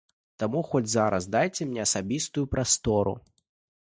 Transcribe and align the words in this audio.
Таму 0.43 0.61
хоць 0.69 0.87
зараз 0.93 1.27
дайце 1.37 1.67
мне 1.73 1.81
асабістую 1.87 2.45
прастору. 2.55 3.13